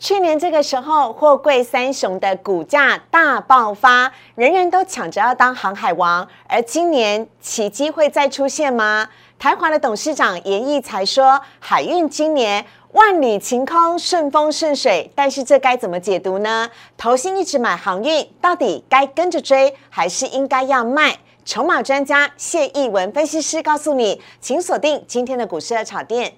[0.00, 6.26] 去年这个时候，货柜三雄的股价大爆发，人人都抢着要当航海王。
[6.48, 9.06] 而今年奇迹会再出现吗？
[9.38, 15.12] 台华的董事长严毅才说，海运今年万里晴空、顺风顺水。
[15.14, 16.70] 但是这该怎么解读呢？
[16.96, 21.18] 投信一直买航运，到底该跟着追，还是应该要卖？
[21.44, 26.32] 筹码专家谢义文分析师告诉你，请锁定今天的股市的炒店。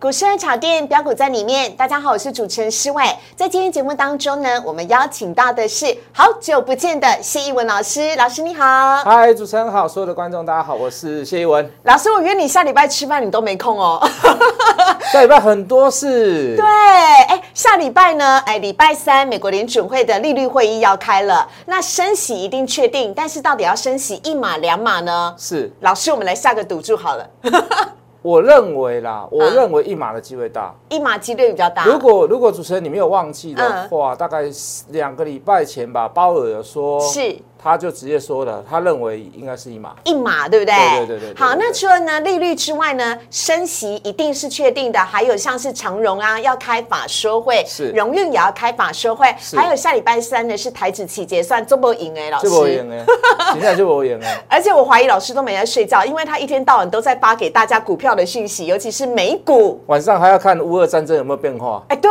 [0.00, 3.04] 股市炒店标股在里面，大家好，我是主持人施伟。
[3.36, 8.64] 在今天节目当中呢，我们邀请到的是好久不见的谢一文老师，老师你好。
[9.04, 11.70] 嗨，主持人好，所有的观众大家好，我是谢一文。
[11.82, 14.00] 老师，我约你下礼拜吃饭，你都没空哦。
[15.12, 16.56] 下礼拜很多事。
[16.56, 18.38] 对，哎，下礼拜呢？
[18.46, 25.34] 哎，礼拜三美国联准会的利率会议要开了，那升息一定确定，但是到底要升息一码两码呢？
[25.36, 27.28] 是，老师，我们来下个赌注好了。
[28.22, 31.84] 我认为啦，我认为一码的机会大，一码几率比较大。
[31.84, 34.44] 如果如果主持人你没有忘记的话，大概
[34.88, 37.36] 两个礼拜前吧，包尔有说是。
[37.62, 40.74] 他就直接说了，他认为应该是一码一码，对不对？
[41.06, 41.34] 对对对。
[41.36, 52.48] 好，那除了呢利率之外呢，升息一定是确定的，还有像是长荣啊要开法说会，是荣运也要开法说会，还有下礼拜三呢是台指期结算，做不赢哎，老师。
[52.48, 53.04] 做不赢哎，
[53.52, 54.42] 现在就不赢哎。
[54.48, 59.78] 而且我怀疑老师都没在睡觉，因为他一天到晚都在发给大家股票的讯息，尤其是美股。
[59.86, 61.82] 晚上还要看乌俄战争有没有变化。
[61.88, 62.10] 哎，对，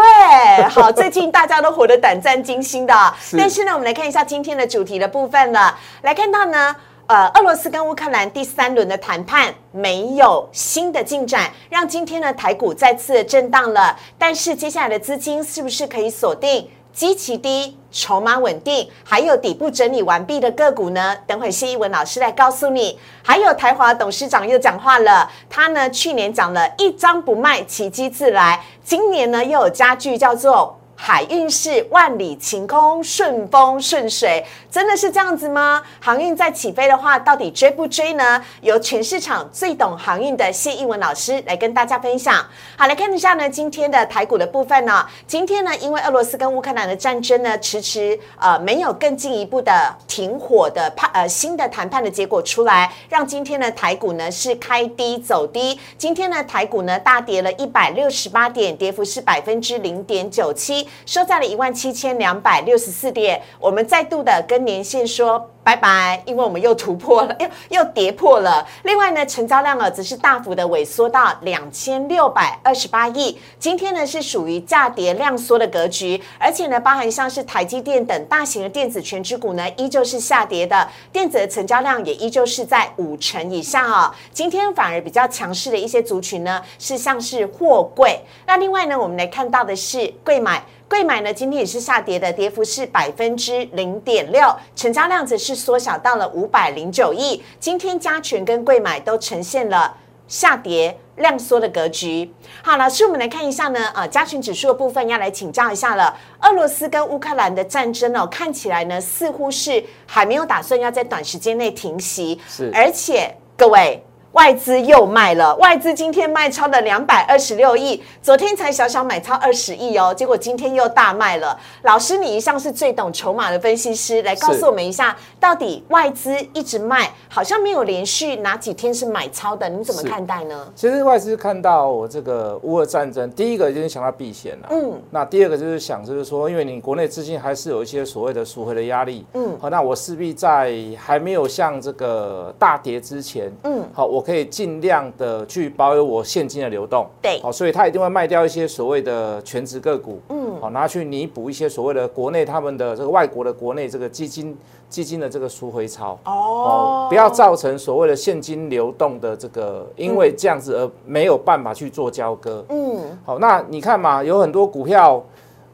[0.70, 2.94] 好，最近大家都活得胆战惊心的。
[3.38, 6.14] 但是呢，我们来看一下今天的主题的部分了，来。
[6.14, 6.76] 看到呢，
[7.08, 13.98] 呃，俄罗斯跟乌克兰第三轮的谈判没有新的进展，让今天的台股再次震荡了。
[14.18, 21.16] 但是接下来的资金是不是可以锁定基期低、筹码稳定，还有底部整理完毕的个股呢？
[21.26, 23.00] 等会谢一文老师来告诉你。
[23.24, 28.62] 还有台华董事长又讲话了，他呢去年讲了一张不卖，奇迹自来。
[28.84, 30.79] 今年呢又有家具叫做。
[31.02, 35.82] 海运是万里晴空，顺风顺水，真的是这样子吗？
[36.02, 38.44] 航运在起飞的话，到底追不追呢？
[38.60, 42.46] 由全市场最懂航运的谢义文老师来跟大家分享。
[42.76, 45.06] 好，来看一下呢，今天的台股的部分呢。
[45.26, 55.80] 今天呢，因为俄罗斯跟乌克兰的战争呢，迟迟呃没有更进一步的停火的判呃新的谈判的结果出来，让今天的台股呢是开低走低。
[55.98, 60.89] 今天呢，台股呢大跌了一百六十八点，跌幅是百分之零点九七。
[61.06, 65.50] 收在了一万七千两百六十四点，我们再度的跟年线说。
[65.62, 68.66] 拜拜，因为我们又突破了，又又跌破了。
[68.84, 73.38] 另外呢，成交量呢则是大幅的萎缩到两千六百二十八亿。
[73.60, 80.88] 今天呢是属于价跌量缩的格局，而且呢，包含像是台积电等大型的电子全指股呢，依旧是下跌的。
[81.12, 84.12] 电子的成交量也依旧是在五成以上哦。
[84.32, 88.20] 今天反而比较强势的一些族群呢，是像是货柜。
[88.48, 90.64] 那另外呢，我们来看到的是贵买。
[90.90, 94.42] 贵买呢，今天也是下跌的，跌幅是百分之零点六，
[94.76, 97.42] 成交量则是缩小到了五百零九亿。
[97.60, 99.96] 今天加权跟贵买都呈现了
[100.28, 102.34] 下跌量缩的格局。
[102.64, 106.18] 好，老师，我们来看一下呢，呃，加权指数的部分要来请教一下了。
[106.42, 114.04] 俄罗斯跟乌克兰的战争哦，看起来呢似乎是还没有打算要在短时间内停息，是，而且各位。
[114.34, 121.60] 外资又卖了，外资今天卖超了两百二十六亿，昨天才小小买超二十亿哦，结果今天又大卖了。
[121.82, 130.72] 老师，你一向是最懂筹码的分析师，来告诉我们一下，到底外资一直卖，好像没有连续哪几天是买超的，你怎么看待呢？
[130.76, 144.19] 其实外资看到我这个乌俄战争，第一个就是想到避险了，嗯，那第二个就是想就是说，因为你国内资金还是有一些所谓的赎回的压力，嗯，好，那我势必在还没有像这个大跌之前，嗯，好，我。
[144.20, 154.58] 我可以尽量的去保有我现金的流动，对，好，所以他一定会卖掉一些所谓的全职个股，嗯，好，拿去弥补一些所谓的国内他们的这个外国的国内这个基金
[154.90, 165.24] 基金的这个赎回潮，哦，不要造成所谓的现金流动的这个，因为这样子而没有办法去做交割，嗯，好，那你看嘛，有很多股票。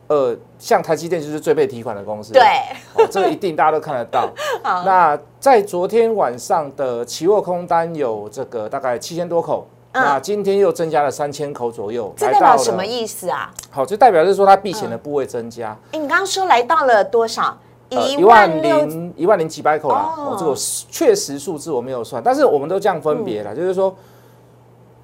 [0.08, 2.44] 呃，像台积电就是最被提款的公司，对，
[3.10, 4.30] 这个一定大家都看得到。
[4.64, 13.52] 那在昨天晚上的期货空单有这个大概七千多口，那今天又增加了三千口左右，这代表什么意思啊？
[13.72, 15.76] 好，就代表是说它避险的部位增加。
[15.94, 17.58] 你刚刚说来到了多少？
[17.90, 20.56] 一一万零一万零几百口啦，哦，这个
[20.90, 23.96] 确实数字我没有算，但是我们都这样分别了，就是说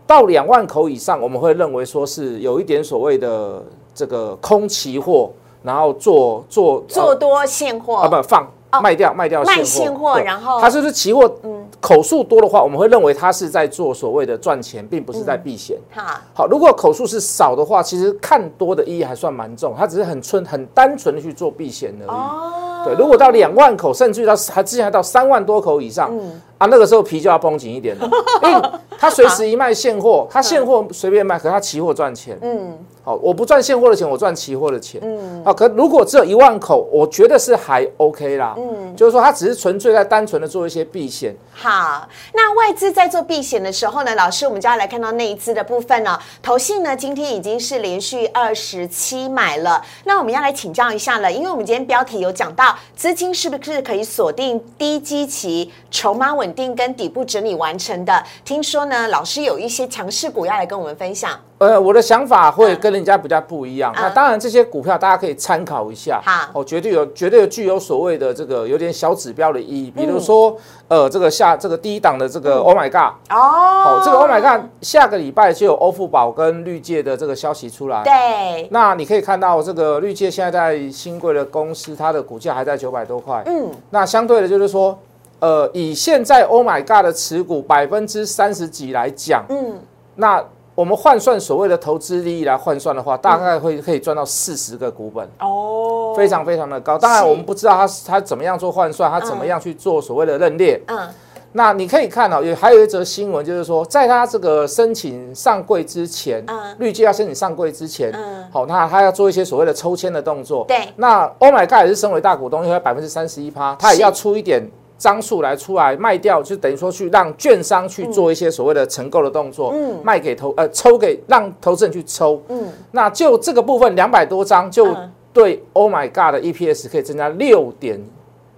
[0.08, 3.64] 到两万口以上，我们会认为说是有一点所谓的
[4.02, 5.30] 这个空期货，
[5.62, 8.48] 然后做做做多现货啊，不放。
[8.82, 11.30] 卖掉卖掉卖现货，然后它是不是期货？
[11.44, 15.78] 嗯，口数多的话，我们会认为它是在做所谓的赚钱，并不是在避险。
[15.92, 16.02] 好，
[16.34, 22.08] 好，如果口数是少的话，其实看多的意义还算蛮重，它只是很纯很单纯的去做避险而已。
[22.08, 26.10] 哦，对，如果到两万口，甚至于到还之前还到三万多口以上。
[26.58, 28.10] 啊，那个时候皮就要绷紧一点了，
[28.44, 32.40] 因为他随时一卖现货，他现货随便卖，可他期货赚钱。
[32.42, 35.02] 嗯，好，我不赚现货的钱，我赚期货的钱。
[35.04, 38.54] 嗯，啊，可如果只有一万口，我觉得是还 OK 啦。
[38.56, 41.36] 嗯，就是说它只是纯粹在单纯的做一些避险。
[41.52, 46.22] 好，那外资在做避险的时候呢，老师，我们就要来看到内资的部分了。
[46.44, 49.84] 投信呢，今天已经是连续二十七买了。
[50.04, 56.52] 那我们要来请教一下了，因为我们今天标题有讲到资金是不是可以锁定低基期、筹码稳。
[56.54, 61.40] 定跟底部整理完成的，听说呢，老师有一些强势股要来跟我们分享。
[61.62, 63.94] 呃，我的想法会跟人家比较不一样。
[63.96, 66.20] 那当然，这些股票大家可以参考一下。
[66.26, 69.92] 好，哦，绝对有，绝对有具有所谓的这个有点小指标的意义。
[69.92, 78.02] 比如说，呃，这个下这个第一档的这个 Oh my God，哦，这个 Oh my God，下个礼拜就有欧富宝跟绿界的这个消息出来。
[78.04, 78.68] 对。
[78.72, 83.44] 那你可以看到，这个绿界现在在新贵的公司，它的股价还在九百多块。
[83.46, 83.70] 嗯。
[83.92, 84.98] 那相对的，就是说。
[85.42, 89.80] 呃，以现在 Oh my God 的持股百分之三十几来讲，嗯，
[90.14, 90.40] 那
[90.82, 96.98] 我们换算所谓的投资利益来换算的话，大概会可以赚到四十个股本哦，非常非常的高。
[96.98, 100.82] 当然，我们不知道他他怎么样做换算，他怎么样去做所谓的认列。
[100.88, 101.08] 嗯，
[101.52, 110.66] 那你可以看到，有还有一则新闻，就是说，在他这个申请上柜之前，嗯，绿界要申请上柜之前，嗯，好，那他要做一些所谓的抽签的动作。
[110.68, 114.68] 对，那 Oh my God 也是身为大股东，因为百分之三十一趴，他也要出一点。
[115.02, 124.96] 张数来出来卖掉，就等于说去让券商去做一些所谓的承购的动作，嗯，卖给投呃抽给让投资人去抽，嗯，那就这个部分两百多张，就
[125.34, 128.00] 对 Oh my God 的 EPS 可以增加六点。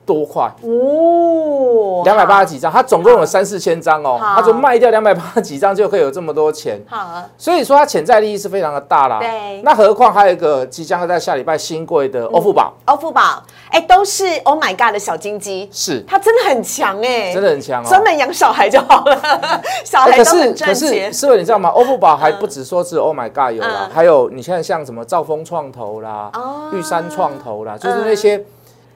[0.05, 0.43] 多块。
[0.61, 9.19] 哦，两百八十几张，它总共有三四千张哦，它就卖掉两百八十几张就可以有这么多钱，好，所以说它潜在利益是非常的大啦。
[9.19, 19.17] 对，那何况还有一个即将在下礼拜新贵的欧富宝，欧富宝，哎，都是 Oh my God 的小金鸡，是，它真的很强哎，真的很强，专门养小孩就好了，
[19.83, 21.11] 小孩都很赚钱。
[21.13, 21.69] 是，伟你知道吗？
[21.69, 26.31] 欧富宝还不止说是 Oh my God 有啦，还有你现在像什么兆丰创投啦，
[26.73, 28.43] 玉山创投啦，就是那些。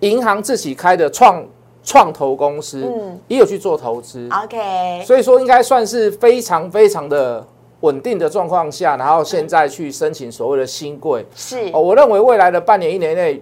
[0.02, 1.44] 银行自己开的创
[1.84, 7.46] 创投公司，嗯，也有去做投资，OK，所以说应该算是非常非常的
[7.80, 13.42] 稳定的状况下，然后现在去申请所谓的新贵，是哦，我认为未来的半年一年内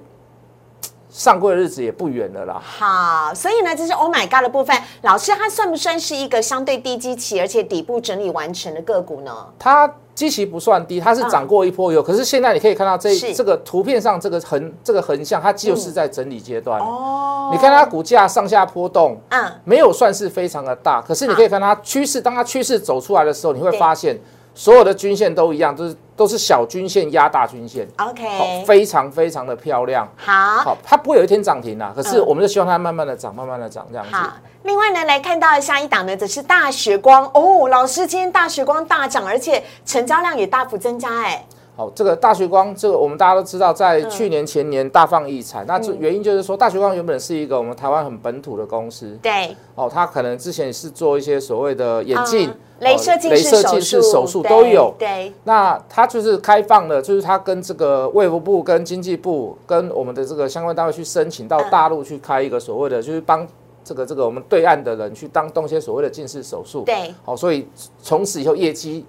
[1.10, 2.62] 上柜的日子也不远了啦。
[2.63, 9.48] 好，所以呢，这是 Oh my God 的部分，老师它算不算是一个相对低基期而且底部整理完成的个股呢？
[9.60, 9.94] 它。
[10.15, 16.79] 基期不算低，它是涨过一波有，可是现在你可以看到这这个图片上这个横这个横向，它就是在整理阶段。
[16.79, 24.17] 哦，你看它股价上下波动，嗯，没有算是非常的大，可是你可以看它趋势，当它趋势走出来的时候，你会发现
[24.56, 27.88] 所有的均线都一样，都是都是小均线压大均线。
[27.98, 30.10] OK，非常非常的漂亮。
[30.16, 34.16] 好，好，它不会有一天涨停啊，可是我们就希望它慢慢的涨，慢慢的涨这样子。
[34.63, 37.68] 另外呢，来看到下一档呢，则是大雪光哦。
[37.68, 41.45] 老师，今天大雪光大涨，而且成交量也大幅增加，哎。
[41.77, 45.65] 好，这个大学光，这个我们大家都知道，在去年前年大放异彩。
[45.65, 49.19] 那这原因就是说，大学光原本是一个我们台湾很本土的公司。
[49.21, 49.53] 对。
[49.75, 54.94] 哦，它可能之前是做一些所谓的眼镜、镭射近视手术都有。
[54.97, 55.33] 对。
[55.44, 63.45] 那它就是开放了，就是它跟这个卫福部、跟经济部、跟我们的这个相关单位去申请到大陆去开一个所谓的，就是帮。
[63.87, 67.67] 这个这个，我们对岸的人去当动些所谓的近视手术，对，好，所以
[68.01, 69.05] 从此以后业绩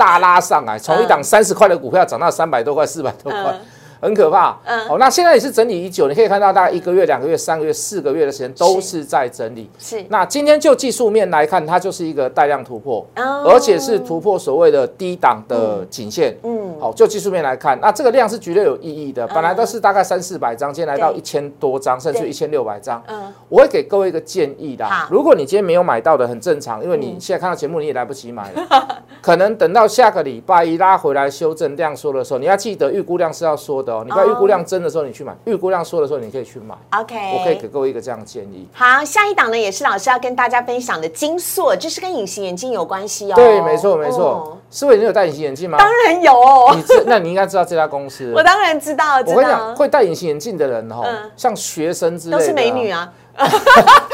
[0.00, 3.54] 大拉上来，从一档三十块的股票涨到三百多块、四百多块。
[4.00, 9.68] 很可怕，嗯，哦，那现在也是整理已久，你可以看到大概一个月、两个月、三个月、四个月的时间都是在整理。
[9.78, 16.34] 是，那今天就技术面来看，它就是一个带量突破，而且是突破所谓的低档的颈线。
[16.42, 19.26] 嗯，好，就技术面来看，那这个量是绝对有意义的。
[19.28, 23.02] 本来都是大概三四百张，今天来到一千多张，甚至一千六百张。
[23.06, 28.88] 嗯，我会给各位一个建议的，如果你今天没有买到的，很正常，因为你现在看到节目你也来不及买了。
[29.20, 34.02] 可能等到下个礼拜一拉回来修正量缩的时候，你要记得预估量是要缩的哦。
[34.04, 36.74] 你看预估量真的时候你去买，预估量缩的时候你可以去买。
[36.98, 38.68] OK，我可以给各位一个这样的建议。
[38.72, 43.34] 好，下一档呢也是老师要跟大家分享的金硕，这是跟隐形眼镜有关系哦。
[43.34, 44.58] 对，没错没哦错。
[44.70, 45.78] 思伟，你有戴隐形眼镜吗？
[45.78, 48.32] 当然有哦，你知，那你应该知道这家公司。
[48.36, 53.12] 我当然知道，知我跟你讲，道，会戴隐形眼镜的人哦嗯，像学生之类的，都是美女， 啊。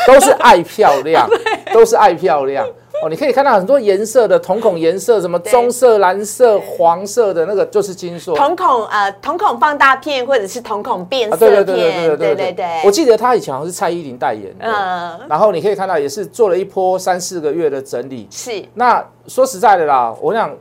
[0.07, 1.29] 都是爱漂亮，
[1.73, 2.65] 都是爱漂亮。
[3.03, 8.35] 哦，你可以看到很多颜色的瞳孔颜色，什么棕色、蓝色、黄色的那个就是金属。
[8.35, 18.27] 瞳孔呃，瞳孔放大片或者是瞳孔变啊，色片，对对对对对对对我记得他以前好像是蔡依林代言的，嗯，然后你可以看到也是做了一波三四个月的整理。
[18.31, 18.65] 是。
[18.75, 20.55] 那说实在的啦，我想，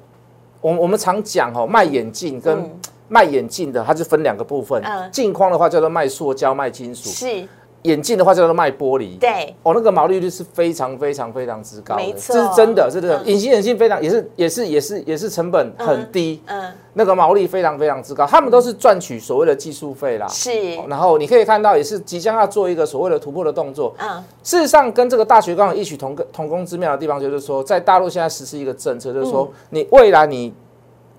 [0.61, 2.79] 我我们常讲哦，卖眼镜跟嗯。
[3.07, 4.81] 卖眼镜的，它是分两个部分。
[4.83, 5.07] 嗯。
[5.11, 7.47] 镜框的话叫做卖塑胶、卖金属；是，
[7.85, 9.17] 眼镜的话叫做卖玻璃。
[9.17, 12.33] 对，哦，那个毛利率是非常非常非常之高的，没错。
[12.33, 13.17] 这是真的，是真的。
[13.23, 13.27] 嗯。
[13.27, 20.27] 隐形眼镜非常也是也是也是也是成本很低，嗯，那个毛利非常非常之高，他们都是赚取所谓的技术费啦。
[20.27, 23.93] 是，然后你可以看到，也是即将要做一个所谓的突破的动作。
[23.99, 29.31] 嗯，事实上，跟这个大学刚好异曲同工同工之妙的地方，就是说，在大陆现在实施一个政策，就是嗯。
[29.31, 30.53] 说，你未来你，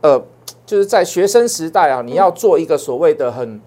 [0.00, 0.20] 呃，
[0.64, 3.60] 就是在学生时代啊，你要做一个所谓的很，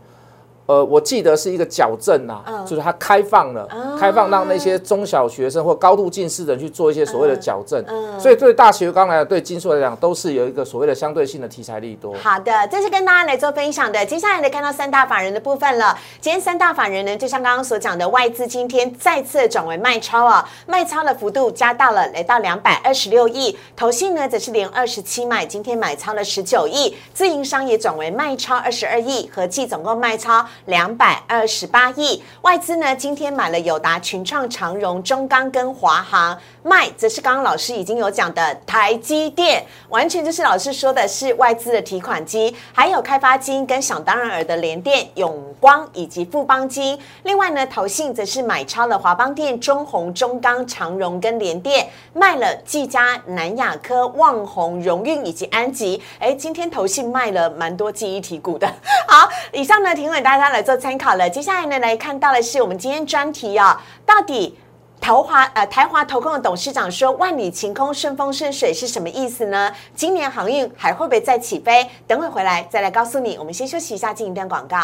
[0.70, 12.14] 呃，我记得是一个矫正啊，嗯就是它开放了，啊开放让那些中小学生或高度近视的人去做一些所谓的矫正，嗯所以对大学刚来的对金硕来讲，都是有一个所谓的相对性的题材利多。
[12.22, 14.06] 好的，这是跟大家来做分享的。
[14.06, 15.98] 接下来呢，看到三大法人的部分了。
[16.22, 32.24] 今天三大法人呢，就像刚刚所讲的，外资今天再次转为卖超啊，卖超的幅度加大了来到两百二十六亿，投信呢则是连二十七买，今天买超了十九亿，自营商也转为卖超二十二亿，合计总共卖超两百二十八亿。
[32.42, 47.00] 外资呢今天买了友达、群创、长荣、中钢跟华航，卖则是刚刚老师已经有讲的台积电，完全就是老师说的是外资的提款机，还有开发金跟想当然尔的联电、永光以及富邦金。
[47.24, 56.02] 另外呢，投信则是买超了华邦电、中红、中钢、长荣跟联电，卖了技嘉、南亚科、旺宏、荣运以及安吉。
[56.20, 58.68] 哎，今天投信卖了蛮多记忆体股的。
[59.08, 61.30] 好，以上呢提供给大家来做参考了。
[61.30, 64.58] 接下来呢，来看到的是我们今天专题啊，到底。
[65.02, 69.72] 台华呃台华投控的董事长说：“万里晴空，顺风顺水是什么意思呢？
[69.96, 71.90] 今年航运还会不会再起飞？
[72.06, 73.38] 等会回来再来告诉你。
[73.38, 74.78] 我们先休息一下，进一段广告。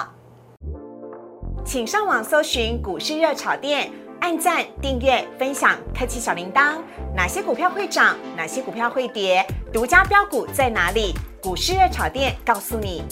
[1.65, 3.91] 请上网搜寻股市热炒店，
[4.21, 6.75] 按赞、订阅、分享，开启小铃铛。
[7.13, 8.15] 哪些股票会涨？
[8.37, 9.45] 哪些股票会跌？
[9.73, 11.13] 独家标股在哪里？
[11.43, 13.03] 股市热炒店告诉你。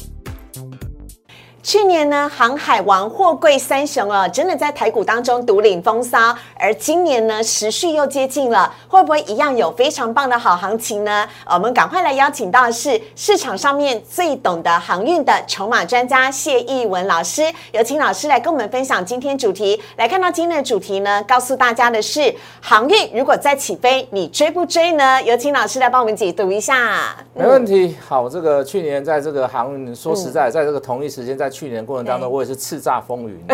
[1.63, 6.36] 去年呢，航海王、货柜三雄哦，真的在台股当中独领风骚。
[6.60, 11.25] 而今年呢，时序又接近了，会不会一样有非常棒的好行情呢？
[11.50, 19.82] 我们赶快来邀请到的是市场上面最懂得航运的筹码专家谢义文老师，有请老师来跟我们分享今天主题。
[19.96, 25.24] 来看到今天的主题呢，告诉大家的是航运如果再起飞，你追不追呢？
[25.24, 27.15] 有请老师来帮我们解读一下。
[27.34, 27.96] 没问题。
[28.05, 33.46] 好，这个去年在这个航运，说实在，在这个同一时间，在去年过程当中，我也是叱咤风云。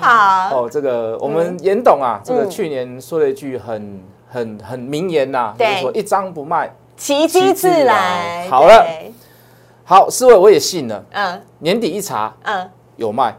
[0.00, 6.72] 好， 哦，这个我们严董啊，这个嗯去年说了一句很很很名言呐，就是说一张不卖。
[6.96, 8.46] 奇迹自来。
[8.48, 8.86] 好了，
[9.84, 11.42] 好，四位我也信了，嗯。
[11.58, 13.34] 年底一查嗯，有卖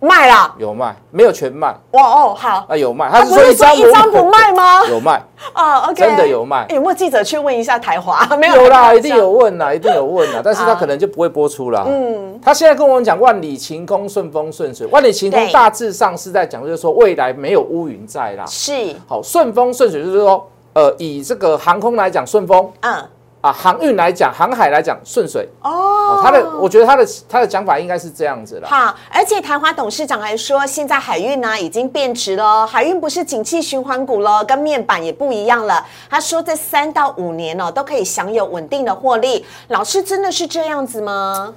[0.00, 0.54] 卖啦。
[0.58, 2.66] 有卖，没有全卖哇哦，好。
[2.68, 4.84] 啊有卖，他不是说一张一张不卖吗？
[4.88, 5.22] 有卖，
[5.54, 8.24] 哦，OK，真的有卖诶有没有记者去问一下台华？
[8.36, 9.30] 没有，有啦，一定有。
[9.30, 11.84] 问啦，一定有问啦， 但是他可能就不会播出啦。
[11.86, 14.86] 嗯，他现在跟我们讲万里晴空，顺风顺水。
[14.88, 18.44] 万里晴空对大致上是在讲，就是说未来没有乌云在啦。
[18.46, 18.72] 是，
[19.06, 22.94] 好，顺风顺水就是说，呃，以这个航空来讲顺风嗯，
[23.42, 25.48] 啊，航运来讲，航海来讲顺水。
[25.62, 25.70] 哦
[26.18, 28.68] 哦，他的，我觉得他的他的讲法应该是这样子了。
[28.68, 35.84] 好，而且台华董事长还说，现在海运呢、已经变值了，海运不是景气循环股了，跟面板也不一样了。
[36.10, 39.44] 他说这三到五年哦，都可以享有稳定的获利。
[39.68, 41.54] 老师真的是这样子吗？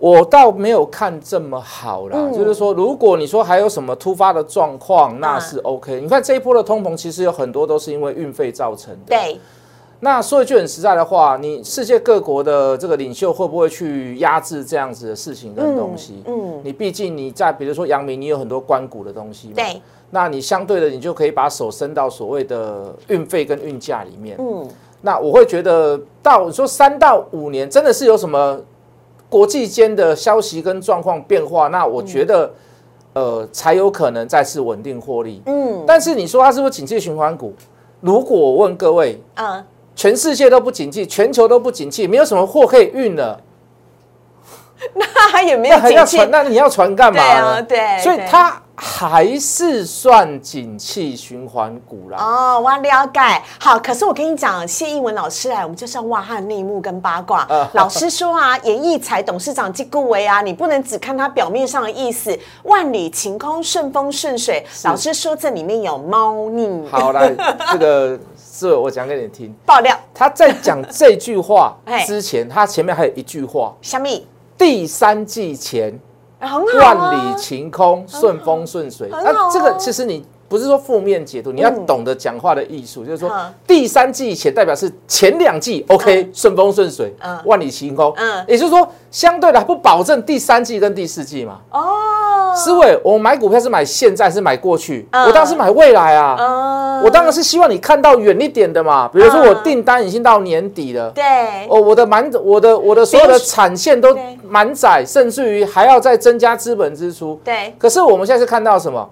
[0.00, 6.00] 我倒没有看这么好啦，嗯就是说，如果你说还有什么突发的状况，那嗯是 OK。
[6.00, 9.16] 你看这一波的通膨，其实有很多都是因为运费造成的。
[9.16, 9.40] 对，
[10.04, 16.22] 那说一句很实在的话，你世界各国的这个领袖会不会去压制这样子的事情跟东西？
[16.26, 19.80] 嗯，你毕竟你在比如说阳明，你有很多关谷的东西嘛，对，
[20.10, 24.36] 那你相对的你就可以把手伸到所谓的运费跟运价里面。
[24.38, 24.68] 嗯，
[25.00, 28.60] 那我会觉得到你说三到五年，真的是有什么
[29.30, 32.52] 国际间的消息跟状况变化，那我觉得、
[33.14, 35.40] 呃才有可能再次稳定获利。
[35.46, 37.54] 嗯，但是你说它是不是景气循环股？
[38.02, 39.64] 如果我问各位，嗯，
[39.96, 43.40] 全世界都不景气，全球都不景气，没有什么货可以运了。
[44.94, 46.22] 那还有没有景气？
[46.30, 47.62] 那你要船干嘛呢？
[47.62, 52.18] 对，所以它还是算景气循环股啦。
[52.20, 53.20] 哦，我了解。
[53.58, 57.48] 好，可是我跟你讲，谢英文老师来，我们就是要挖他的内幕跟八卦。
[57.72, 64.66] 老师说啊，严义才董事长季顾维啊，你不能只看他表面上的意思，万里晴空，顺风顺水。
[64.82, 66.86] 老师说这里面有猫腻。
[66.90, 67.32] 好，来
[67.72, 68.18] 这个
[68.56, 69.52] 是我讲给你听。
[69.66, 73.74] 爆料，他在讲这句话 之前，他前面还有一句话。
[73.82, 74.24] 虾米？
[74.56, 75.98] 第三季前，
[76.40, 79.08] 万里晴空，顺风顺水。
[79.10, 83.28] 那这个其实你不是说负面解读，你要懂得讲话的艺术，就是说
[83.66, 87.12] 第三季前代表是前两季 OK 顺风顺水，
[87.44, 88.12] 万里晴空。
[88.16, 91.58] 嗯，也就是说相对的不保证第三季跟第四季嘛。
[91.72, 91.82] 哦，
[92.54, 97.00] 思维，我买股票是买现在，是买过去，我当然是买未来啊。
[97.02, 104.16] 我当然是希望你看到远一点的嘛，比如说我订单已经到年底了，对，哦，我的满，我的我的所有的产线都
[104.48, 107.74] 满载，甚至于还要再增加资本支出，对。
[107.78, 109.10] 可是我们现在是看到什么？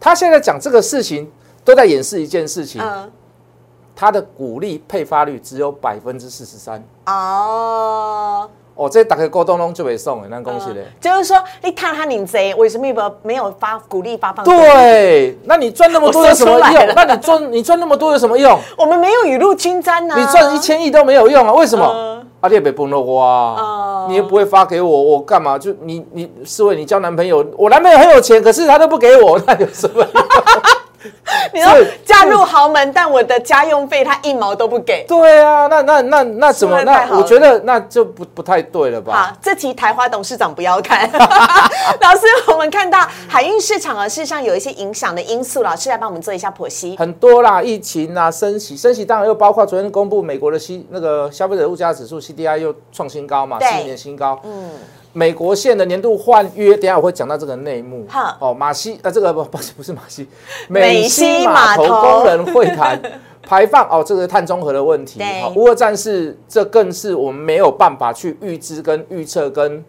[0.00, 1.30] 他现在讲这个事情，
[1.64, 2.80] 都在演示一件事情，
[3.96, 8.48] 他的股利配发率只有百分之四十三，哦。
[8.76, 10.84] 哦，这打开沟通拢就会送诶，那恭喜嘞！
[11.00, 14.44] 就是说，你看他领贼，为什么没没有发鼓励发放？
[14.44, 16.86] 对，那你赚那么多有什么用？
[16.96, 18.58] 那你赚你赚那么多有什么用？
[18.76, 20.16] 我们没有雨露均沾呐。
[20.18, 21.52] 你赚一千亿都没有用啊？
[21.52, 22.20] 为什么？
[22.40, 24.06] 阿弟别崩了哇！
[24.08, 25.56] 你又不会发给我，我干嘛？
[25.58, 30.22] 就你你是为你交男朋友，我男朋友很有钱，可是他都不给我，那有什么用？
[31.52, 31.70] 你说
[32.04, 35.04] 嫁入豪门，但我的家用费他一毛都不给。
[35.06, 36.82] 对啊，那那那那怎么？
[36.84, 39.12] 那我觉得那就不不太对了吧？
[39.12, 41.08] 好，这题台花董事长不要看。
[42.00, 46.96] 老师，我们看到海运市场啊，事实上有一些影响的因素，老师来帮我们做一下剖析。
[46.96, 54.40] 很多啦，疫情啊，升息，升息当然又包括昨天公布美国的 C 那个消费者物价指数 CDI 又创新高嘛，四年新高。
[54.44, 54.70] 嗯。
[55.14, 58.04] 美国线的年度换约，等下我会讲到这个内幕。
[58.08, 60.28] 好，哦，马西，呃，这个不不 不是马西，
[60.68, 63.00] 美西码头工人会谈
[63.42, 65.22] 排放，哦，这个碳中和的问题。
[65.40, 69.82] 好，乌俄战事，这更是我们没有办法去预知跟预测跟。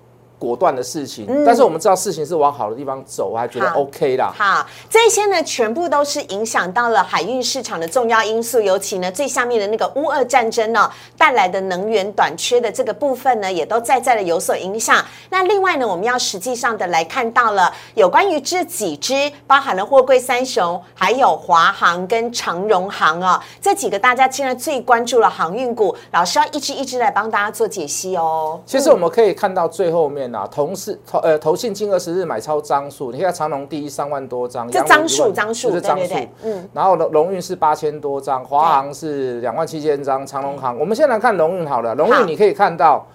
[0.45, 4.31] 果断的事情，但是我们知道事情是往好的地方走，我还觉得 OK 啦。
[4.37, 15.03] 好，这些呢，全部都是影响到了海运市场的重要因素，尤其呢最下面的那个乌俄战争呢带来的能源短缺的这个部分呢，也都在在的有所影响。
[15.29, 28.59] 那另外呢，我们要实际上的来看到了有关于这几只，包含了货柜三雄，还有华航跟长荣航啊，这几个大家现在最关注了航运股，老师要一只一只来帮大家做解析哦。
[28.65, 30.25] 其实我们可以看到最后面。
[30.35, 43.05] 啊，同是投呃投信金额十日买超张数，你看长隆第一三万多张，这张数张数是张数，嗯，然后龙龙运是八千多张，华航是两万七千张，长隆航，我们先来看龙运好了，龙运你可以看到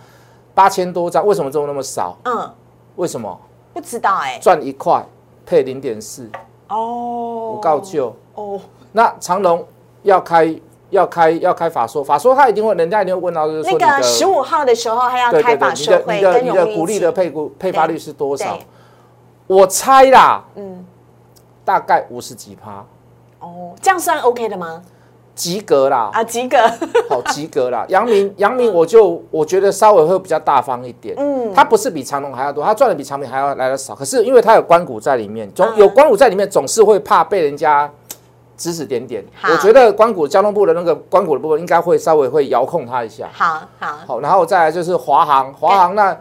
[0.55, 2.17] 八千多张，为什么这么那么少？
[2.25, 2.51] 嗯，
[2.97, 3.39] 为什么？
[3.75, 5.05] 不知道哎，赚一块
[5.45, 6.29] 配零点四。
[6.69, 8.59] 哦，不告旧哦，
[8.93, 9.65] 那长隆
[10.03, 10.59] 要开。
[10.91, 18.59] 要开要开法说，法说他一定会，人家一定会问到，就是说那个十五号的时候，他要开法说会，你的你的股利的配股配发率是多少？
[19.47, 20.85] 我猜啦，嗯，
[21.65, 22.85] 大概五十几趴。
[23.41, 24.83] 哦，这样算 OK 的吗？
[25.35, 26.59] 及格啦，啊，及格，
[27.09, 27.87] 好及格啦。
[27.89, 37.91] 杨明杨明，我就我觉得稍微会比较大方一点，嗯，他不是比长隆还要多，他赚的比长明还要来的少，可是因为他有关股在里面，总有关股在里面，总是会怕被人家。
[38.61, 43.27] 指指点点，我觉得关谷交通部的那个关谷的部分应该会稍微会遥控它一下。
[43.33, 43.97] 好好。
[44.07, 46.15] 好，然后再来就是华航，华航那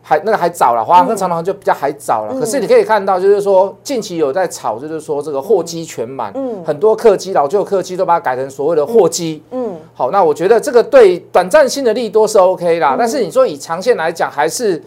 [0.00, 2.40] 还那个还早了，华航跟长航就比较还早了。
[2.40, 14.82] 可是你可以看到，就是说近期有在炒，就是说这个货机全满，嗯，很多客机老旧客机都把它改成所谓的货机，嗯，好，那我觉得这个对短暂性的利多是 OK 啦，但是你说以长线来讲，还是。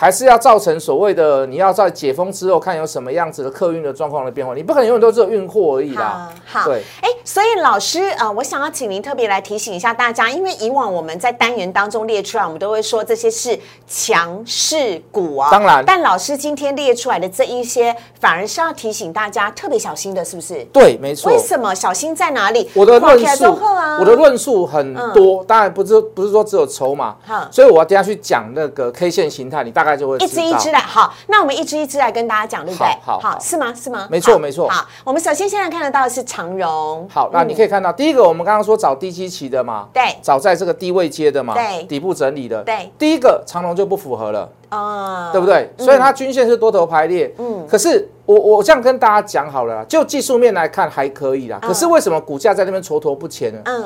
[0.00, 6.32] 还是要造成所谓的你要在解封之后看有什么样子的客运的状况的变化，你不可能永远都只有运货而已啦。
[6.46, 15.50] 好，对，哎，所以老师啊，我想要请您特别来提醒一下大家，因为以往我们在单元当中列出来，我们都会说这些是强势股啊。
[15.50, 20.64] 当然，但老师今天列出来的这一些，反而是要提醒大家特别小心的，是不是？
[20.72, 21.30] 对，没错。
[21.30, 22.66] 为什么小心在哪里？
[22.72, 23.58] 我的论述，
[23.98, 27.14] 我的论述很多，当然不是不是说只有筹码，
[27.50, 30.70] 所以我要等下去讲那个 K 线形态，你大概就会一只一只。
[30.76, 32.86] 好，那我们一只一只来跟大家讲，对不对？
[33.02, 33.74] 好，好，是吗？
[33.74, 34.06] 是吗？
[34.10, 34.68] 没错，没错。
[34.68, 37.06] 好，我们首先现在看得到的是长荣。
[37.10, 42.90] 好，那你可以看到，第一个我们刚刚说找低基期的嘛，对，找在这个低位接的嘛，对，底部整理的，对。
[42.98, 45.70] 第一个长荣就不符合了啊，对不对？
[45.78, 47.66] 所以它均线是多头排列，嗯。
[47.68, 51.58] 可是我我这样跟大家讲好了，就技术面来看还可以啦。
[51.60, 53.60] 可是为什么股价在那边蹉跎不前呢？
[53.64, 53.84] 嗯。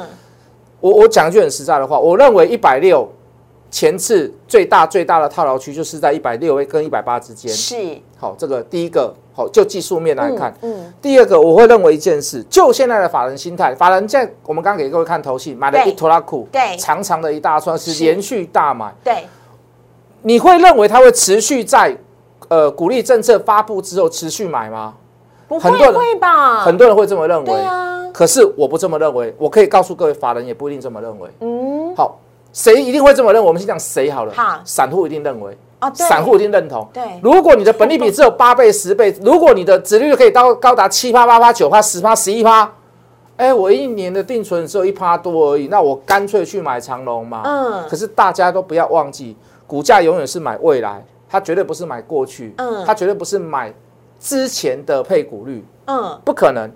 [0.80, 3.10] 我我讲一句很实在的话，我认为一百六
[3.74, 7.52] 前次最大最大的套牢区就是在一百六跟一百八之间。
[7.52, 7.74] 是，
[8.16, 10.54] 好，这个第一个好，就技术面来看。
[10.60, 10.94] 嗯。
[11.02, 19.24] 第二个，我会认为一件事，就现在的法人心态，法人在我们刚刚给各位看头戏，买了一拖拉库，对，长长的一大串是连续大买，对。
[20.22, 21.98] 你会认为它会持续在
[22.46, 24.94] 呃鼓励政策发布之后持续买吗？
[25.48, 26.60] 不会吧？
[26.60, 27.44] 很多人会这么认为。
[27.46, 28.08] 对啊。
[28.12, 31.28] 可是我不这么认为，我可以告诉各位，法人也不一定这么认为。
[31.40, 31.92] 嗯。
[31.96, 32.20] 好。
[32.54, 33.46] 谁一定会这么认为？
[33.48, 34.32] 我们先讲谁好了。
[34.32, 36.88] 好，散户一定认为啊，散户一定认同。
[36.92, 42.72] 对，如果你的本利比只有八倍、十倍，如果你的值率可以到高达七趴、八趴、九趴、十趴、十一趴，
[43.36, 47.42] 哎，我一年的定存只有一趴多而已，那我干脆去买长隆嘛。
[47.44, 47.88] 嗯。
[47.88, 49.36] 可是大家都不要忘记，
[49.66, 52.54] 股价永远是买未来，它绝对不是买过去。
[52.58, 52.84] 嗯。
[52.86, 53.74] 它绝对不是买
[54.20, 55.64] 之前的配股率。
[55.86, 56.16] 嗯。
[56.24, 56.70] 不可能。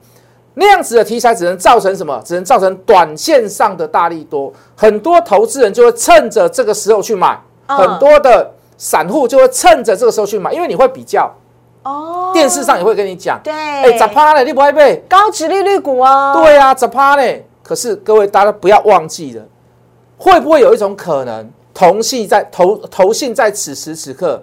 [0.60, 2.20] 那样子的题材只能造成什么？
[2.24, 11.32] 只能造成短线上的大力多，很多投资人就会趁着这个时候去买，很多的散户就会趁着这个时候去买，因为你会比较
[11.84, 14.42] 哦，电视上也会跟你讲，对，哎，咋趴呢？
[14.42, 16.34] 你不会背高值利率股啊？
[16.34, 17.38] 对啊，咋趴呢？
[17.62, 19.44] 可是各位大家不要忘记了，
[20.16, 24.42] 会不会有一种可能，同系在投投信在此时此刻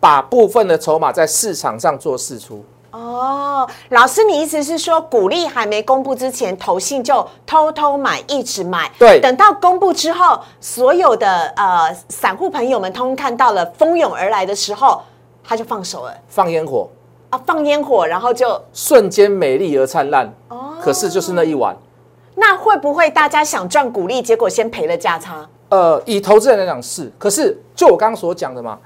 [0.00, 2.64] 把部分的筹码在市场上做释出？
[2.90, 8.90] 哦，老师，你意思是说，股利还没公布之前，投信就偷偷买，一直买。
[8.98, 15.02] 对，等到公布之后，所有的呃散户朋友们通看到了蜂拥而来的时候，
[15.44, 16.88] 他就放手了，放烟火
[17.30, 20.26] 啊，放烟火，然后就瞬间美丽而灿烂。
[20.48, 21.76] 哦，可是就是那一晚，
[22.34, 25.48] 那会不会大家想赚股利，结果先赔了价差？
[25.68, 28.76] 呃，以投资人来讲是，可是就我刚刚所讲的嘛。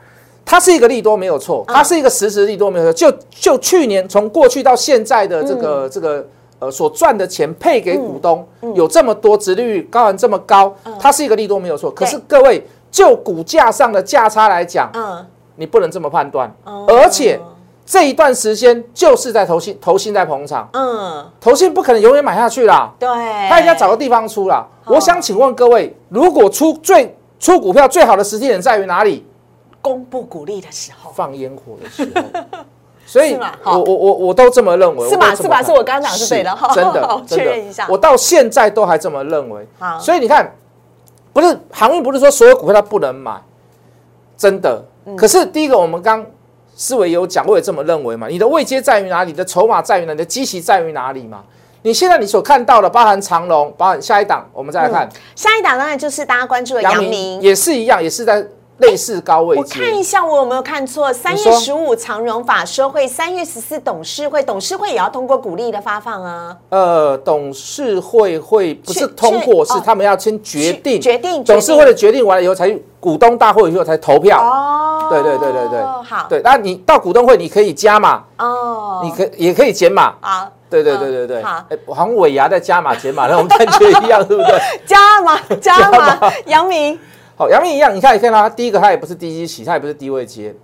[0.45, 2.93] 它是一个利多没有错，它是一个实时利多没有错。
[2.93, 6.27] 就就去年从过去到现在的这个这个
[6.59, 11.91] 呃所赚的钱配给股东有这么多，殖利率高还这么高，它是一个利多没有错。
[11.91, 15.27] 可是各位就股价上的价差来讲，嗯，
[15.57, 16.55] 你不能这么判断。
[16.87, 17.41] 而且
[17.87, 23.09] 这一段时间就是在投信投信在捧场，嗯，投信不可能永远买下去啦，对，
[23.49, 24.67] 他一定要找个地方出啦。
[24.87, 29.27] 我想请问各位，如果出最出股票最好的时间点在于哪里？
[29.85, 32.23] 公布鼓励的时候，放烟火的时候，
[33.05, 35.35] 所以，我我我我都这么认为，是吧？
[35.35, 35.63] 是吧？
[35.63, 37.87] 是我刚刚讲是对的，真的，确认一下。
[37.91, 39.69] 我到现在都还这么认为。
[39.79, 40.51] 好，所以你看，
[41.35, 43.39] 不是航运，不是说所有股票它不能买，
[44.39, 44.83] 真的。
[45.19, 46.25] 可是第一个，我们刚
[46.75, 48.27] 思维有讲，我也这么认为嘛。
[48.27, 49.33] 你的位阶在于哪里？
[49.33, 50.13] 你的筹码在于哪？
[50.13, 51.45] 你的基期在于哪里嘛？
[51.83, 58.43] 你现在你所看到的，包含长隆，包含下一档，我们再来看下一档，当然就是大家关注的阳明，也是一样，也是在。
[58.79, 61.13] 类似高位，我看一下我有没有看错。
[61.13, 66.57] 三月十五长荣法说会，三月十四董事会，董事会也要通过股利的发放啊。
[66.71, 74.41] 呃，董事会会不是通过，是他们要先决定，决定董事会的决定完了以后，才股东大会以后才投票。
[74.41, 84.59] 哦，对对对对对，好，对，那你到股东会你可以加码，哦，你可也可以减码，啊，对对对对对，好，好像尾牙在加码减码那种感觉一样，对不对？
[84.85, 86.99] 加码 加码，杨明。
[87.37, 90.55] 好，阳明一样，你看，你看它第一个，它也不是低基起，它也不是低位接。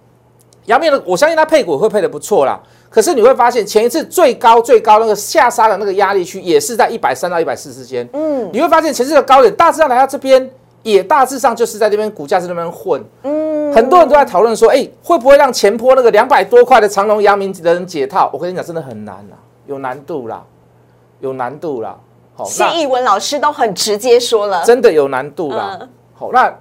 [0.67, 2.61] 阳明的，我相信它配股会配的不错啦。
[2.89, 8.09] 可是你会发现，前一次最高最高那个下杀的那个压力区，也是在一百三到一百四之间。
[8.13, 10.49] 嗯，你会发现前次的高点大致上来到这边，
[10.83, 13.03] 也大致上就是在这边股价在那边混。
[13.23, 18.31] 嗯，很多人都在讨论说，哎，会不会让前坡那个两百多块的长隆阳明的人解套？
[18.33, 20.45] 我跟你讲，真的很难啦，有难度啦，
[21.21, 21.97] 有难度啦。
[22.37, 25.79] 好，谢逸文老师都很直接说了，真的有难度啦。
[26.21, 26.55] 好，那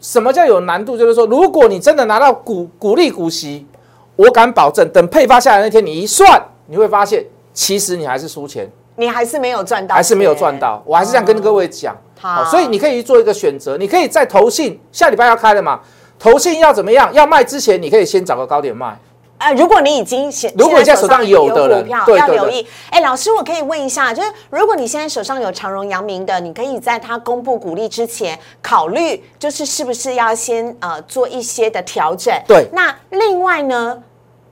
[0.00, 0.96] 什么叫有难度？
[0.96, 3.66] 就是说，如果你真的拿到股股利股息，
[4.14, 10.80] 我敢保证，等配发下来那天，你一算，你会发现，其实你还是输钱，你还是没有赚到，还是没有赚到。
[10.86, 15.80] 我还是这样跟各位讲，好，所以你可以做一个选择，你可以在投信下礼拜要开了嘛，
[16.16, 17.12] 投信要怎么样？
[17.12, 18.96] 要卖之前，你可以先找个高点卖。
[19.42, 22.64] 啊，如果你已经现如果你在手上有的股票，要留意。
[22.90, 32.32] 哎，老师，我可以问一下，就是如果你现在手上有长荣、阳明的，你可以在它公布股利之前，考虑就是是不是要先呃做一些的调整。
[32.46, 32.68] 对。
[32.72, 34.00] 那另外呢，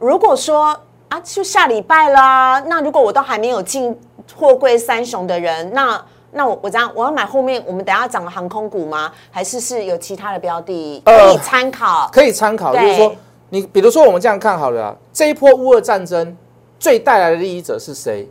[0.00, 0.76] 如果说
[1.09, 3.96] 啊，就下礼拜啦，那如果我都还没有进
[4.37, 9.12] 货柜三雄的人，那那我我这样我要买后面我们等下涨的航空股吗？
[9.31, 12.11] 还是是有其他的标的可以参考？
[12.12, 13.14] 可以参考，就是说。
[13.51, 16.37] 你比如说，我们这样看好了，这一波乌俄战争
[16.79, 18.29] 最带来的利益者是谁？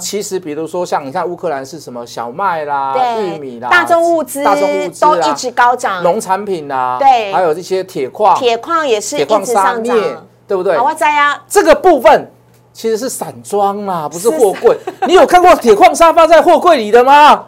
[0.00, 10.16] 其实比如说像你看乌克兰是什么小麦啦、玉米啦、大宗物资、大宗物资都一直高涨，农产品啦，对，还有这些铁矿，铁矿也是铁矿砂镍，
[10.48, 10.76] 对不对？
[10.76, 12.28] 好在呀，这个部分
[12.72, 14.76] 其实是散装嘛，不是货柜。
[15.06, 17.46] 你有看过铁矿沙发在货柜里的吗？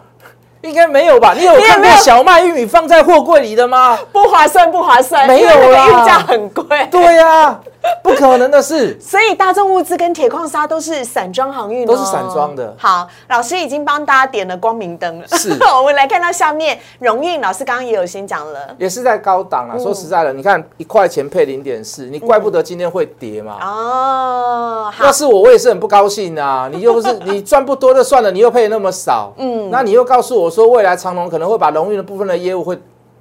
[0.63, 1.35] 应该没有吧？
[1.37, 3.99] 你有看过小麦、玉米放在货柜里的吗？
[4.13, 6.65] 不划算，不划算，没有啦， 运价很贵。
[6.91, 7.59] 对呀，
[8.03, 8.99] 不可能的事。
[9.01, 12.75] 所以大众物资跟铁矿砂都是散装航运，都是散装的。
[12.79, 15.27] 好，老师已经帮大家点了光明灯了。
[15.29, 19.79] 是， 我们来看到下面，荣运老师刚刚也有先讲了，也是在高档啊。
[19.79, 23.57] 说实在的，你看一块钱配零点四，你怪不得今天会跌嘛。
[23.63, 26.69] 哦，要是我，我也是很不高兴啊。
[26.71, 30.51] 你又不是 你赚不多就算了，你又配那么少，嗯，那你又告诉我。
[30.51, 32.77] 说未来长隆可能会把荣运的部分的业务会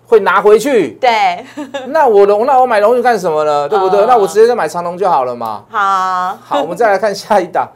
[0.10, 1.46] 会拿回去，对，
[1.90, 3.70] 那我龙那我买龙就干什么呢？
[3.70, 4.04] 对不对？
[4.08, 5.64] 那我直接就买长龙就好了嘛。
[5.70, 7.70] 好，好，我们再来看下一档，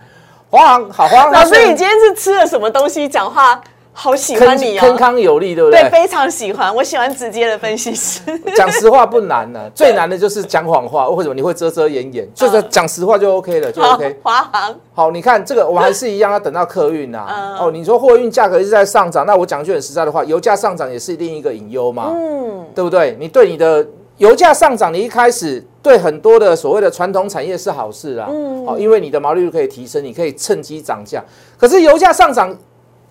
[0.49, 1.31] 华航，好华航。
[1.31, 3.07] 老师，你今天是吃了什么东西？
[3.07, 3.61] 讲话？
[3.95, 5.81] 好喜欢你哦，铿锵有力，对不对？
[5.81, 6.75] 对，非常喜欢。
[6.75, 8.19] 我喜欢直接的分析师。
[8.57, 11.07] 讲实话不难呢，最难的就是讲谎话。
[11.09, 12.27] 为什么你会遮遮掩掩？
[12.33, 14.17] 就是讲实话就 OK 了，就 OK。
[14.23, 14.75] 华航。
[14.93, 17.57] 好，你看这个，我还是一样要等到客运呐。
[17.59, 22.11] 哦，你说货运价格一直在上涨，那我讲句很实在的话，油价上涨也是另一个隐忧嘛。
[22.15, 23.15] 嗯，对不对？
[23.19, 23.85] 你对你的
[24.17, 28.25] 油价上涨，你一开始对很多的所谓的传统产业是好事啦。
[28.27, 28.65] 嗯。
[28.65, 31.23] 哦，因为你的毛利率可以提升，你可以趁机涨价。
[31.59, 32.57] 可是油价上涨。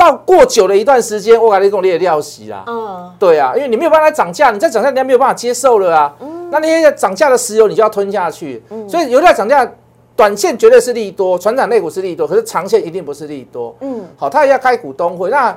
[0.02, 2.64] 到过久了一段时间，我感觉跟我列料息啦。
[2.66, 6.12] 嗯，对啊，因为你没有办法涨价，你再涨价，人家没有办法接受了啊。
[6.18, 8.60] 嗯，那那些涨价的石油，你就要吞下去。
[8.70, 9.70] 嗯，所以油价涨价，
[10.16, 13.72] 短线绝对是利多，船长类股是利多，可是长线一定不是利多。
[13.80, 15.30] 嗯，好，他也要开股东会。
[15.30, 15.56] 那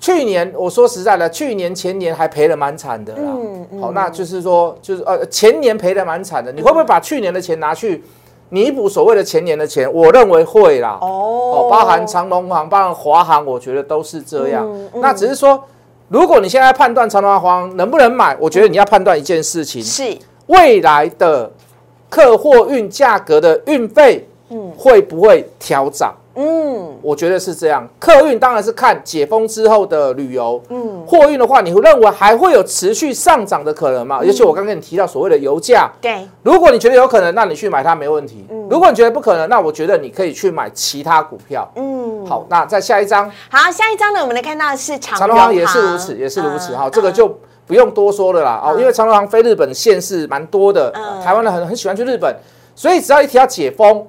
[0.00, 3.30] 去年我说实在的，去年前年还赔了蛮惨的啦。
[3.70, 8.02] 嗯好，那就是说，就是呃前年赔的蛮惨的，你会不会把去年的钱拿去？
[8.50, 10.98] 弥补所谓的前年的钱，我认为会啦。
[11.00, 14.66] 哦，包含长隆行、包含华航，我觉得都是这样。
[14.94, 15.62] 那只是说，
[16.08, 21.50] 如果你现在判断长隆行能不能买，我觉得你要判断一件事情：是未来的
[22.08, 26.14] 客货运价格的运费，嗯，会不会调涨？
[26.27, 26.27] 嗯，
[27.02, 27.88] 我觉得是这样。
[27.98, 30.62] 客运当然是看解封之后的旅游。
[30.68, 34.20] 嗯，货运的话，你会认为还会有持续上涨的可能吗？
[34.22, 35.90] 尤其我刚跟你提到所谓的油价。
[36.00, 38.46] 对，如果你觉得有可能，那你去买它没问题。
[38.50, 41.68] 嗯，如果你觉得不可能，那我觉得你可以去买其他股票。
[41.76, 43.30] 嗯，好，那再下一张。
[43.50, 46.76] 好，下一张呢，我们来看到的是长荣航也是如此，也是如此。
[46.76, 48.62] 好，这个就不用多说了啦。
[48.64, 50.90] 哦，因为长荣航飞日本线是蛮多的，
[51.24, 52.34] 台湾人很很喜欢去日本，
[52.74, 54.06] 所以只要一提到解封。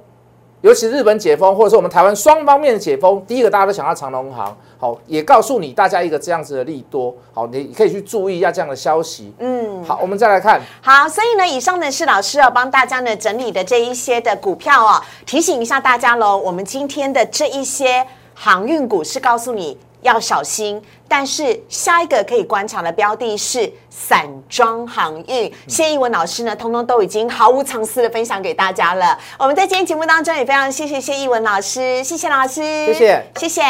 [0.62, 9.34] 尤其日本解封，或者说我们台湾双方面的解封，第一个大家都想要长隆行，好，也告诉你大家一个这样子的利多，好，你可以去注意一下这样的消息。
[9.40, 19.78] 嗯，好，我们再来看，好，所以呢，以上呢是老师要帮大家呢整理的这一些的股票哦，提醒一下大家喽，我们今天的这一些航运股是告诉你。
[20.02, 25.52] 要小心，但是下一个可以观察的标的是散装航运。
[25.68, 29.18] 谢逸文老师呢，通通都已经毫无藏私的分享给大家了。
[29.38, 33.62] 我们在今天节目当中也非常谢谢谢逸文老师，谢谢老师，谢谢谢谢。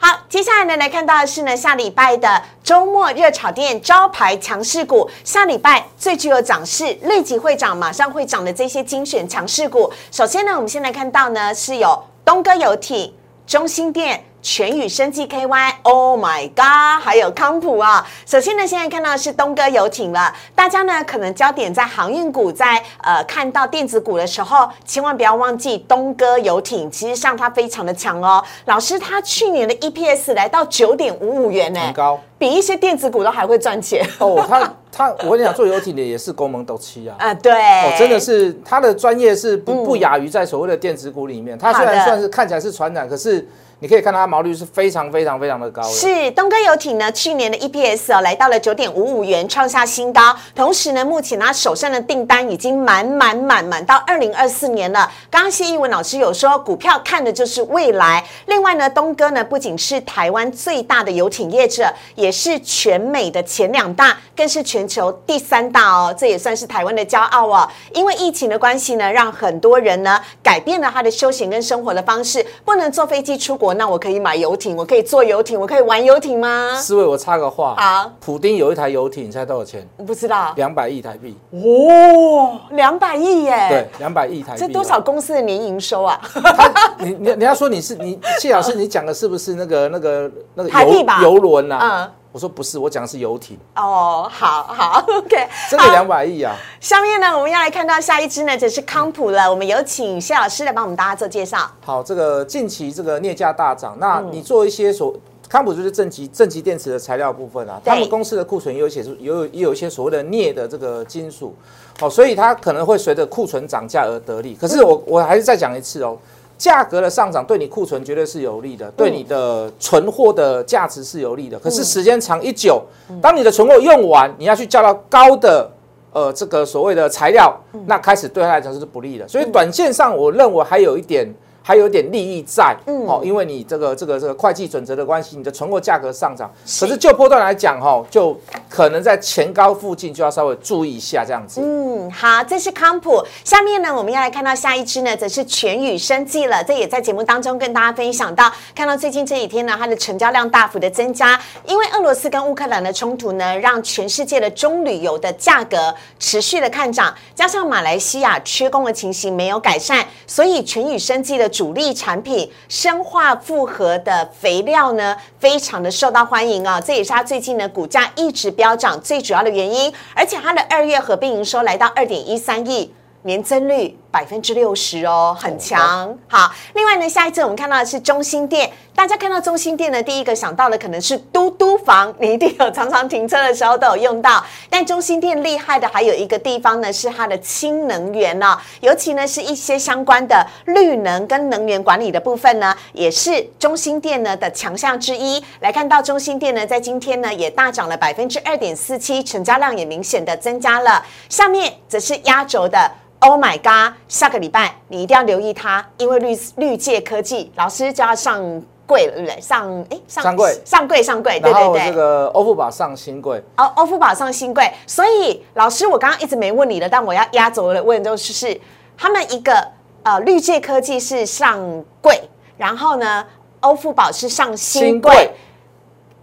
[0.00, 9.92] 好，接下来呢来看到的是呢下礼拜的周末热炒店招牌强势股，下礼拜最具有涨势、立即会涨、马上会涨的这些精选强势股。
[10.12, 13.12] 首先呢，我们先来看到呢是有东哥游艇、
[13.46, 14.24] 中心店。
[14.40, 18.06] 全宇生技 KY，Oh my God，还有康普啊。
[18.24, 20.32] 首先呢，现在看到的是东哥游艇了。
[20.54, 28.42] 大家呢可能焦点在航运股，在呃看到电子股的时候，千万不要忘记东哥游艇，其实上它非常的强哦。
[28.66, 34.44] 老师，他去年的 EPS 来到九点五五元呢，很高，比一些电子股都还会赚钱哦。
[34.48, 37.16] 他他，我跟你讲，做游艇的也是功能斗气啊。
[37.20, 41.58] 啊，对，哦，真的是他的专业是不不亚于在所谓的电子股里面。
[41.58, 43.46] 他虽然算是看起来是船长，可是。
[43.80, 45.80] 你可以看到它毛利率是非常非常非常的高。
[45.84, 50.34] 是东哥游艇呢，去年的 EPS 哦来到了九点五五元，创下新高。
[50.52, 55.08] 同时呢，目前它手上的订单已经满满满满到二零二四年了。
[55.30, 58.24] 刚刚谢一文老师有说，股票看的就是未来。
[58.46, 66.12] 另外呢，东哥呢不仅是台湾最大的游艇业者，也是全美的前两大，更是全球第三大哦。
[66.18, 67.68] 这也算是台湾的骄傲哦。
[67.94, 73.67] 因为疫情的关系呢，让很多人呢改变了他的休闲跟生活的方式，不能坐飞机出国。
[73.74, 76.74] 那我可以买游艇，我可以坐游艇，我可以玩游艇吗？
[76.76, 77.74] 四位，我插个话。
[77.76, 79.86] 好，普丁有一台游艇，你猜多少钱？
[79.96, 80.52] 我不知道。
[80.56, 81.36] 两百亿台币。
[81.50, 83.66] 哦，两百亿耶！
[83.68, 84.58] 对，两百亿台币。
[84.60, 86.20] 这多少公司的年营收啊？
[86.98, 91.78] 你你你要说你是你谢老师，你讲的是不是那个那个那个游游轮啊？
[91.82, 92.10] 嗯。
[92.38, 93.58] 我说不是，我讲的是游艇。
[93.74, 96.54] 哦，好好， OK，真的两百亿啊！
[96.80, 99.50] 下面呢，我们要来看到下一支呢，就是康普了。
[99.50, 101.68] 我们有请谢老师来帮我们大家做介绍。
[101.84, 105.12] 好，这个近期这个镍价大涨，那你做一些所
[105.48, 111.52] 康普就是正极正极电池的材料部分啊，他们公司的库存也有写出有也有一些所谓的镍的这个金属，
[111.98, 114.54] 好，所以它可能会随着库存涨价而得利。
[114.54, 116.16] 可是我我还是再讲一次哦。
[116.58, 121.58] 价格的上涨对你库存绝对是有利的，对你的存货的价值是有利的。
[121.58, 122.82] 可是时间长一久，
[123.22, 125.70] 当你的存货用完，你要去叫到高的
[126.12, 129.26] 呃这个所谓的材料，那开始对他来讲是不利的。
[129.28, 131.32] 所以短线上，我认为还有一点。
[131.68, 136.50] 还有点利益在，嗯，哦，因为你这个这个这个会计准则的关系，你的存货价格上涨，
[136.80, 138.34] 可是就波段来讲，哈，就
[138.70, 141.60] 可能在前高附近就要稍微注意一下这样子。
[141.62, 146.64] 嗯，好，这是康普，下面呢我们要来看到下一支呢，则是全宇生技了。
[146.64, 161.46] 这也在节目当中跟大家分享到，看到最近这几天呢，它的成交量大幅的增加，因为俄罗斯跟乌克兰的冲突呢，让全世界的中旅游的价格持续的看涨，加上马来西亚缺工的情形没有改善，所以全宇生技的。
[161.58, 166.80] 主力产品生化复合的肥料呢，非常的受到欢迎啊！
[166.80, 169.92] 这也是它最近呢股价一直飙涨最主要的原因。
[170.14, 173.98] 而且它的二月合并营收来到二点一三亿，年增率。
[174.10, 176.16] 百分之六十哦，很强。
[176.28, 178.70] 好，另外呢，下一次我们看到的是中心店。
[178.94, 184.44] 大家看到中心店呢，第一个想到的可能是嘟嘟房，你一定有常常停车的时候都有用到。
[184.68, 195.40] 但中心店厉害的还有一个地方呢，是它的氢能源呢，尤其呢是一些相关的绿能跟能源管理的部分呢，也是中心店呢的强项之一。
[195.60, 201.04] 来看到中心店呢，在今天呢也大涨了百分之二点四七，成交量也明显的增加了。
[201.28, 202.90] 下面则是压轴的。
[203.20, 203.94] Oh my god！
[204.06, 208.40] 下个礼拜你一定要留意它，因为绿绿界科技老师就要上
[208.86, 209.40] 柜了，对不对？
[209.40, 211.86] 上哎上柜上柜上柜，对对对。
[211.88, 214.72] 这个欧付宝上新柜哦，欧付宝上新柜。
[214.86, 218.60] 所以老师，我刚刚一直没问你的，但我要压轴的问就是是
[218.96, 219.66] 他们一个
[220.04, 221.58] 呃绿界科技是上
[222.00, 222.22] 柜，
[222.56, 223.26] 然后呢
[223.60, 225.32] 欧付宝是上新柜，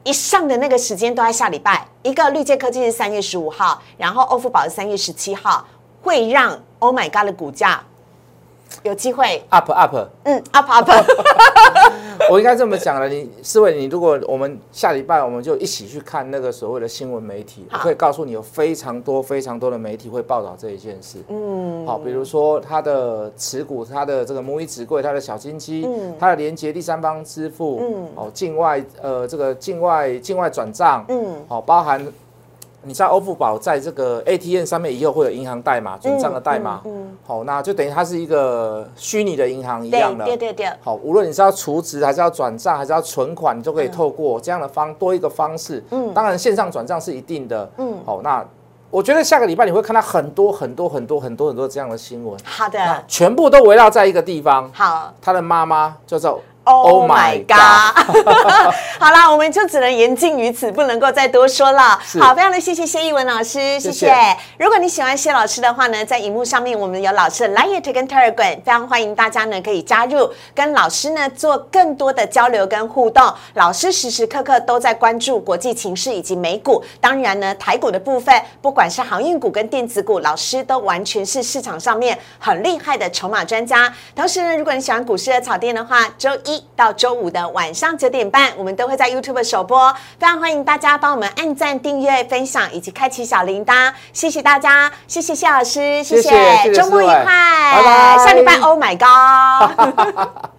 [0.06, 1.86] 一上的那个时间都在下礼拜。
[2.04, 5.68] 一个绿界科技是三月十五号，然后欧付宝是三月十七号，
[6.02, 6.58] 会让。
[6.86, 7.82] Oh my god 的股价
[8.84, 10.88] 有机会 up up，嗯 up up，
[12.30, 13.10] 我应该这么讲了。
[13.10, 21.18] 你四位，你如果我们下礼拜我们就一起去看那个所谓的新闻媒体，我可以告诉你有非常多非常多的媒体会报道这一件事。
[21.30, 25.88] 嗯，好，比如说它的持股，它的这个母以子贵，它的小金鸡，
[26.20, 32.06] 它的连接第三方支付，嗯，哦，境外呃这个境外境外转账，嗯，好，包含。
[32.86, 36.82] 你在欧付宝在这个 ATM 上面以后会有银行代码转账的代码，
[37.26, 40.24] 好，那就等于它是一个虚拟的银行一样的。
[40.24, 40.68] 对对对。
[40.82, 45.84] 好，无论你是要储值还是要转账还是要存款，你都可以透过这样的方多一个方式。
[45.90, 46.14] 嗯。
[46.14, 47.68] 当然线上转账是一定的。
[47.78, 47.98] 嗯。
[48.06, 48.46] 好，那
[48.92, 52.40] 我觉得下个礼拜你会看到很多很多很多很多很多这样的新闻。
[52.44, 53.04] 好的。
[53.08, 54.70] 全部都围绕在一个地方。
[54.72, 55.12] 好。
[55.20, 56.40] 他的妈妈叫做。
[56.66, 58.04] Oh my god！
[59.00, 62.00] 好啦，我们就只能言尽于此，不能够再多说了。
[62.20, 64.12] 好，非常的谢谢谢逸文老师，谢谢。
[64.58, 73.32] 如果你喜欢谢老师的话呢，在荧幕上面我们有老师的 Line 跟 Telegram，非常欢迎大家呢可以加入，跟老师呢做更多的交流跟互动。
[73.54, 83.94] 老师时时刻刻都在关注国际情势以及美股，当然呢台股的部分，不管是航运股跟电子股，老师都完全是市场上面很厉害的筹码专家。
[84.16, 86.64] 同时呢，如果你喜欢股市的草甸的话，周一。
[86.76, 100.50] 到周五的晚上九点半，我们都会在 YouTube 首播，非常欢迎大家帮我们按赞、订阅、分享以及开启小铃铛，谢谢大家，谢谢谢老师，谢谢，周末愉快，拜拜，下礼拜，Oh my God。